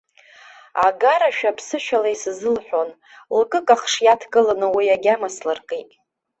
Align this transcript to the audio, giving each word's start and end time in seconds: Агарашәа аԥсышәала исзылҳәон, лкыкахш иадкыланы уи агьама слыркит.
Агарашәа 0.85 1.49
аԥсышәала 1.51 2.09
исзылҳәон, 2.13 2.89
лкыкахш 3.39 3.93
иадкыланы 4.05 4.67
уи 4.75 4.95
агьама 4.95 5.29
слыркит. 5.35 5.89